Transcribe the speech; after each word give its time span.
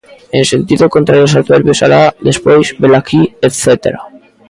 En 0.37 0.43
sentido 0.53 0.85
contrario, 0.95 1.27
os 1.27 1.37
adverbios 1.39 1.83
alá, 1.85 2.03
despois, 2.29 2.67
velaquí 2.83 3.21
etcétera. 3.47 3.99